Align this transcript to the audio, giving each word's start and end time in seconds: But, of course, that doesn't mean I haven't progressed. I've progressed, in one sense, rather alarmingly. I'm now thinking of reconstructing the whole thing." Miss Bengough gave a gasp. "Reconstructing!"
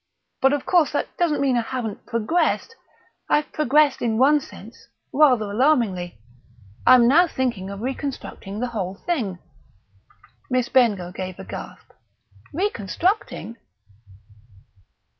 But, 0.41 0.51
of 0.51 0.65
course, 0.65 0.93
that 0.93 1.15
doesn't 1.17 1.41
mean 1.41 1.55
I 1.55 1.61
haven't 1.61 2.07
progressed. 2.07 2.75
I've 3.29 3.51
progressed, 3.51 4.01
in 4.01 4.17
one 4.17 4.39
sense, 4.39 4.87
rather 5.13 5.51
alarmingly. 5.51 6.17
I'm 6.87 7.07
now 7.07 7.27
thinking 7.27 7.69
of 7.69 7.81
reconstructing 7.81 8.59
the 8.61 8.69
whole 8.69 8.95
thing." 8.95 9.37
Miss 10.49 10.69
Bengough 10.69 11.11
gave 11.13 11.37
a 11.37 11.43
gasp. 11.45 11.91
"Reconstructing!" 12.51 13.57